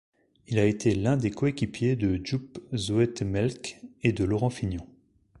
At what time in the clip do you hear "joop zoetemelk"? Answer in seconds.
2.25-3.79